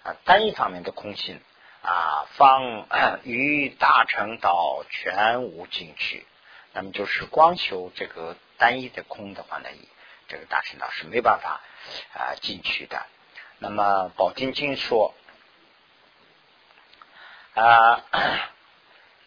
[0.05, 1.41] 啊，单一方面的空心
[1.83, 2.87] 啊，方
[3.25, 6.25] 与大乘道全无进去。
[6.73, 9.69] 那么就是光修这个单一的空的话呢，
[10.29, 11.61] 这个大乘道是没办法
[12.15, 13.07] 啊进去的。
[13.59, 15.15] 那么宝经经说
[17.55, 18.03] 啊，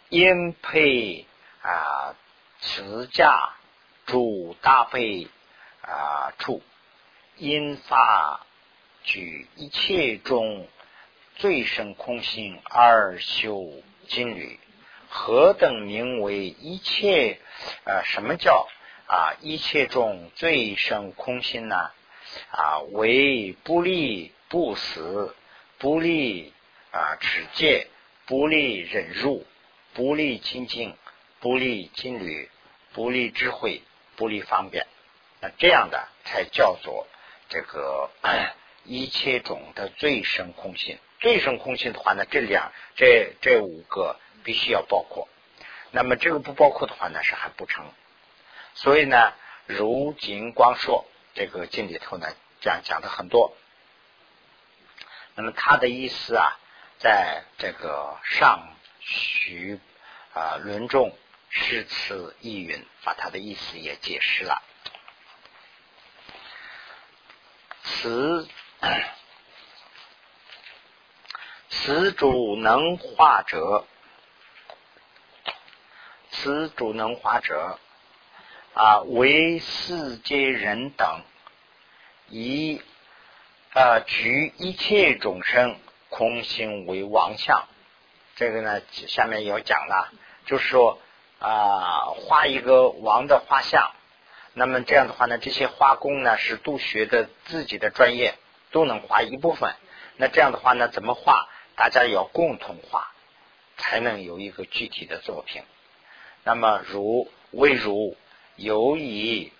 [0.10, 1.26] 因配
[1.62, 2.16] 啊
[2.62, 3.54] 持驾
[4.06, 5.28] 主大悲
[5.82, 6.62] 啊处。
[7.36, 8.46] 因发
[9.04, 10.68] 举一切中
[11.36, 14.60] 最胜空性而修经律，
[15.16, 17.38] 何等名为一切？
[17.86, 18.68] 呃，什么叫
[19.06, 19.38] 啊？
[19.42, 21.92] 一切中最胜空心呢？
[22.50, 25.36] 啊，为不利不死，
[25.78, 26.52] 不利
[26.92, 27.88] 啊持戒，
[28.26, 29.46] 不利忍辱，
[29.94, 30.98] 不利清净，
[31.40, 32.50] 不利金缕，
[32.94, 33.84] 不利智慧，
[34.16, 34.88] 不利方便。
[35.42, 37.08] 那这样的才叫做
[37.50, 38.10] 这个
[38.84, 40.98] 一切种的最深空性。
[41.20, 45.28] 最深空性的话呢，这两这这五个必须要包括。
[45.92, 47.86] 那么这个不包括的话呢，是还不成。
[48.76, 49.34] 所以呢，
[49.66, 52.28] 如今光说这个经里头呢，
[52.62, 53.56] 讲讲的很多。
[55.36, 56.60] 那么他的意思啊，
[57.00, 59.80] 在这个上徐
[60.34, 61.16] 啊论中
[61.50, 64.62] 诗词意云，把他的意思也解释了。
[67.84, 68.48] 此
[71.70, 73.86] 此 主能化者，
[76.44, 77.80] 此主能化者
[78.74, 81.22] 啊，为世界人等
[82.28, 82.82] 以
[83.74, 85.78] 啊举一切众生
[86.10, 87.66] 空心为王相。
[88.36, 90.12] 这个呢，下面要讲了，
[90.46, 91.00] 就是说
[91.40, 93.94] 啊，画一个王的画像。
[94.54, 98.36] 那么这样的话呢，这些画工呢是都学的自己的专业，
[98.72, 99.74] 都能画一部分。
[100.18, 101.48] 那这样的话呢，怎么画？
[101.78, 103.14] 大家要共同画，
[103.78, 105.64] 才能有一个具体的作品。
[106.44, 108.18] 那么如未如
[108.56, 109.52] 有以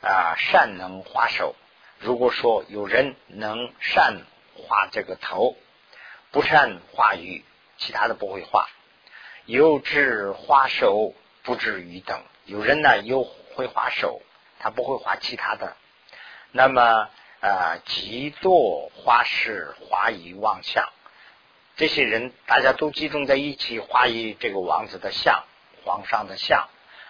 [0.00, 1.54] 啊善能画手，
[1.98, 4.22] 如果说有人能善
[4.54, 5.56] 画这个头，
[6.30, 7.44] 不善画鱼，
[7.78, 8.68] 其他的不会画。
[9.46, 12.22] 有知画手，不知鱼等。
[12.44, 14.20] 有人呢有会画手。
[14.64, 15.76] 他不会画其他的，
[16.52, 17.08] 那么
[17.40, 20.88] 啊，极多画师画以望相，
[21.74, 25.42] 这些人大家都集中在一起画一这个王子的像，
[25.84, 26.68] 皇上的像，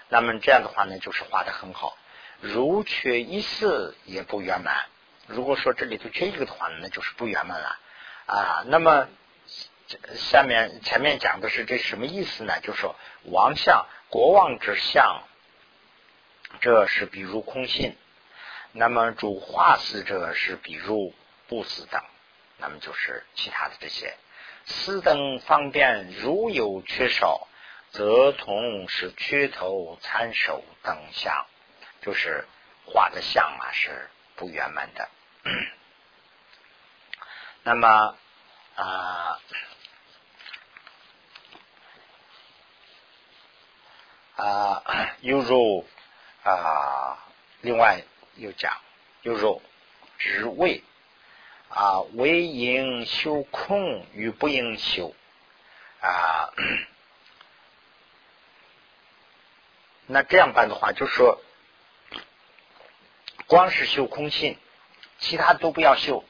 [0.08, 1.96] 那么这样的话呢，就是画的很好。
[2.40, 4.86] 如缺一丝也不圆满。
[5.26, 7.78] 如果说这里头缺一个的话，那就是不圆满了
[8.26, 8.64] 啊。
[8.66, 9.08] 那么
[10.16, 12.60] 下面前面讲的是这什么意思呢？
[12.60, 15.22] 就是说王相，国王之相。
[16.60, 17.96] 这是比如空性，
[18.72, 21.14] 那么主化死者是比如
[21.48, 22.02] 不死等，
[22.58, 24.14] 那么就是其他的这些
[24.66, 27.48] 四等方便，如有缺少，
[27.92, 31.46] 则同是缺头参手等相，
[32.00, 32.46] 就是
[32.86, 35.08] 画的像啊是不圆满的。
[37.62, 38.16] 那么
[38.74, 39.38] 啊
[44.36, 44.82] 啊，
[45.20, 45.86] 犹如。
[46.44, 47.24] 啊，
[47.60, 48.02] 另外
[48.34, 48.76] 又讲，
[49.22, 49.62] 又说，
[50.18, 50.82] 只为
[51.68, 55.14] 啊，为应修空与不应修
[56.00, 56.52] 啊。
[60.12, 61.40] 那这样办的话，就说，
[63.46, 64.58] 光是修空性，
[65.18, 66.24] 其他都不要修。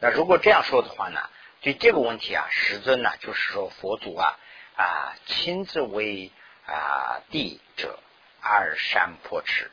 [0.00, 1.20] 那如果这样说的话呢，
[1.60, 4.38] 对这个问题啊，师尊呢，就是说佛祖啊
[4.76, 6.30] 啊，亲自为
[6.66, 7.98] 啊地者。
[8.42, 9.70] 二山破持，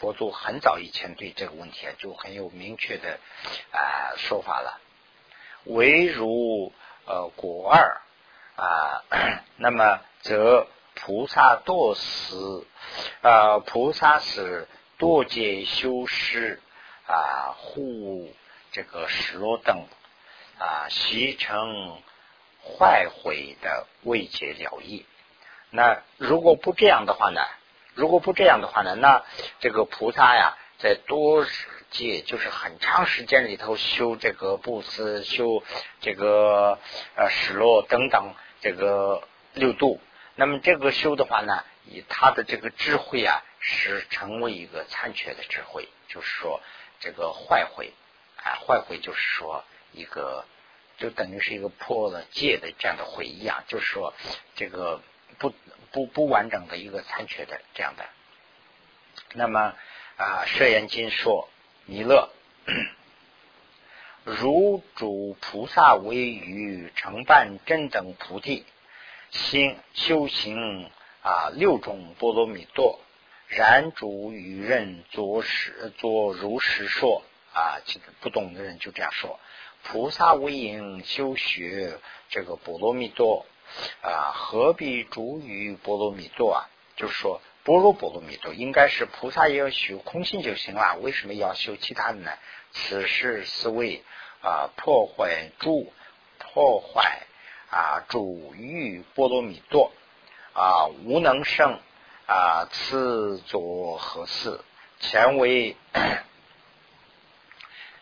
[0.00, 3.20] 佛祖很早以前对这个问题啊就很有明确的
[3.70, 4.80] 啊说法了。
[5.62, 6.72] 唯如
[7.06, 8.00] 呃果二
[8.56, 9.04] 啊，
[9.54, 10.66] 那么则
[11.00, 12.66] 菩萨多死
[13.22, 14.66] 啊，菩萨是
[14.98, 16.60] 多劫修施
[17.06, 18.34] 啊，护
[18.72, 19.86] 这个石罗等
[20.58, 22.02] 啊，习成
[22.62, 25.06] 坏毁的未解了义。
[25.70, 27.40] 那如果不这样的话呢？
[27.94, 29.24] 如果不这样的话呢，那
[29.60, 31.44] 这个菩萨呀，在多
[31.90, 35.62] 界就是很长时间里头修这个布施、修
[36.00, 36.78] 这个
[37.16, 39.22] 呃失落等等这个
[39.54, 40.00] 六度，
[40.38, 46.62] 那么这个修的话呢，以他的这个智慧啊，是成为一个残缺的智慧，就是说
[47.00, 47.92] 这个坏慧
[48.36, 50.44] 啊，坏慧就是说一个
[50.96, 54.14] 就等于是一个破了戒的这样的慧一样，就是说
[54.54, 55.02] 这个
[55.38, 55.52] 不。
[55.90, 58.04] 不不完整的一个残缺的这样的，
[59.32, 59.74] 那么
[60.18, 61.48] 啊，舍言经说
[61.86, 62.28] 弥勒
[64.24, 68.66] 如主菩萨为与承办真等菩提
[69.30, 70.90] 心修行
[71.22, 73.00] 啊六种波罗蜜多，
[73.46, 77.22] 然主与人作实作如实说
[77.52, 79.38] 啊，这个不懂的人就这样说，
[79.84, 81.98] 菩萨为因修学
[82.28, 83.46] 这个波罗蜜多。
[84.00, 86.70] 啊，何必主于波罗蜜多啊？
[86.96, 92.32] 就是说，波罗波罗蜜多应该是菩萨也要修空性就行了，为什么要修其他的呢？
[92.72, 94.02] 此事是为
[94.40, 95.92] 啊破坏主
[96.38, 97.26] 破坏
[97.70, 99.92] 啊主欲波罗蜜多
[100.52, 101.78] 啊无能生
[102.26, 104.60] 啊此作何事？
[105.00, 105.76] 前为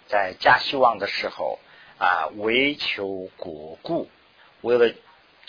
[0.09, 1.59] 在加希望的时候
[1.99, 4.09] 啊为求果故，
[4.62, 4.95] 为了。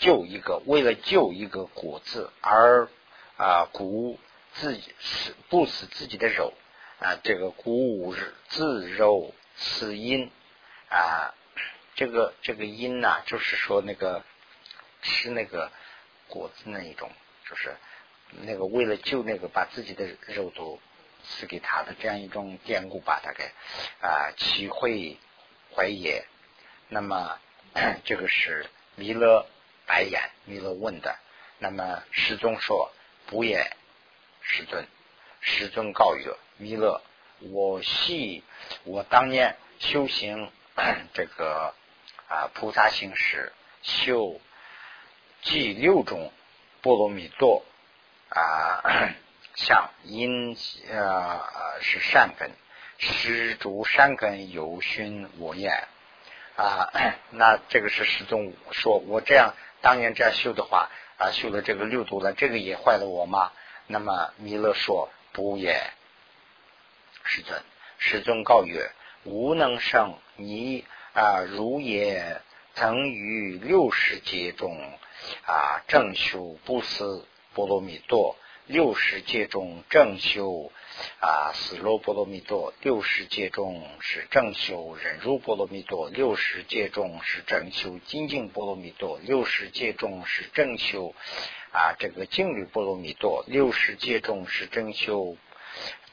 [0.00, 2.88] 救一个，为了救一个果子而
[3.36, 4.16] 啊，鼓
[4.52, 6.54] 自己死不死自己的肉，
[7.00, 8.14] 啊，这个鼓舞
[8.46, 10.30] 自柔思阴
[10.88, 11.34] 啊，
[11.98, 14.22] 这个这个因呐，就是说那个
[15.02, 15.72] 吃那个
[16.28, 17.10] 果子那一种，
[17.50, 17.76] 就是
[18.42, 20.80] 那个为了救那个把自己的肉都
[21.24, 23.52] 赐给他的这样一种典故吧，大概
[24.00, 25.18] 啊，齐会
[25.74, 26.24] 怀也。
[26.88, 27.36] 那么
[28.06, 29.44] 这个是弥勒
[29.84, 31.18] 白眼，弥勒问的。
[31.58, 32.92] 那么师尊说
[33.26, 33.76] 不也，
[34.40, 34.86] 师尊，
[35.40, 37.02] 师尊告曰：弥勒，
[37.40, 38.44] 我系
[38.84, 40.52] 我当年修行
[41.12, 41.74] 这个
[42.28, 43.52] 啊菩萨行时
[43.82, 44.40] 修
[45.42, 46.32] 即六种
[46.82, 47.64] 波罗蜜多
[48.28, 48.82] 啊，
[49.54, 50.56] 像因
[50.90, 51.40] 呃
[51.80, 52.50] 是善根，
[52.98, 55.88] 施主善根有熏我言
[56.56, 56.92] 啊，
[57.30, 60.88] 那这个是师宗说，我这样当年这样修的话。
[61.20, 63.50] 啊，修了这个六度了，这个也坏了我吗？
[63.88, 65.90] 那么弥勒说不也，
[67.24, 67.60] 世尊，
[67.98, 68.92] 世尊告曰：
[69.24, 72.40] 无能胜你啊，如也
[72.74, 74.76] 曾于六十劫中
[75.46, 78.36] 啊正修不思波罗蜜多。
[78.66, 80.70] 六十界中正修
[81.20, 91.14] 啊，死罗波罗蜜多；六十界中是正修忍辱波罗蜜多；六十界中是正修精进波罗蜜多；六十界中是正修
[91.72, 95.38] 啊这个净律波罗蜜多；六十界中是正修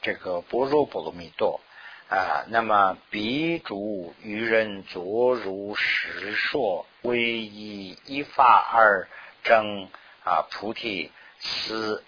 [0.00, 1.60] 这个般若波罗蜜多
[2.08, 2.44] 啊。
[2.48, 9.08] 那么彼主愚人作如实说，唯以一法而
[9.42, 9.88] 正
[10.24, 11.12] 啊菩提。
[11.38, 12.02] 此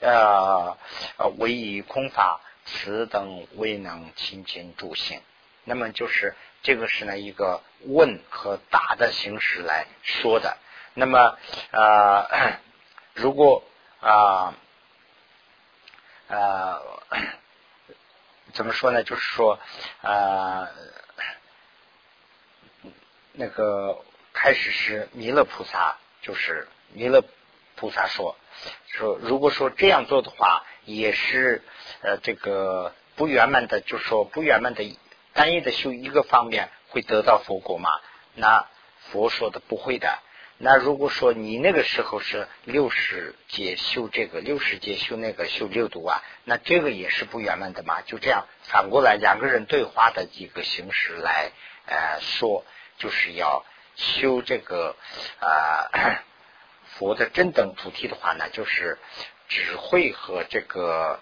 [0.00, 0.76] 呃
[1.38, 5.22] 唯以空法，此等未能亲近助行。
[5.62, 10.58] 那么就是这个是呢一个问和答的形式来说的。
[10.94, 11.38] 那么
[11.70, 12.58] 呃
[13.14, 13.62] 如果
[14.00, 14.54] 啊
[16.26, 16.82] 呃
[18.52, 19.02] 怎么说呢？
[19.02, 19.58] 就是说
[20.02, 20.68] 啊
[23.32, 27.24] 那个开始是弥勒菩萨，就是弥勒
[27.76, 28.36] 菩萨说。
[28.88, 31.62] 说，如果说这样做的话，也是
[32.02, 34.84] 呃这个不圆满的，就说不圆满的
[35.32, 37.90] 单一的修一个方面会得到佛果吗？
[38.34, 38.66] 那
[38.98, 40.18] 佛说的不会的。
[40.64, 48.00] 那如果说你那个时候是六十节修这个，六十节修那个，修六度啊，那这个也是不圆满的嘛？
[48.02, 51.50] 就这样反过来两个人对话的一个形式来
[51.86, 52.64] 呃说，
[52.96, 53.64] 就是要
[53.96, 54.94] 修这个
[55.40, 56.22] 啊。
[56.98, 58.98] 佛的真等菩提的话呢，就是
[59.48, 61.18] 智慧和这个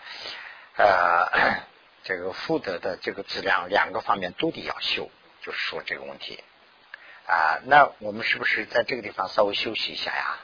[0.76, 1.62] 呃
[2.02, 5.08] 这个福德的这个质量两个方面都得要修，
[5.42, 6.42] 就是说这个问题
[7.30, 7.60] 啊。
[7.64, 10.40] 那我们是不是在这个地方稍微休息一下呀？